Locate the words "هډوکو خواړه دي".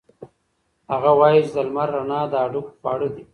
2.43-3.23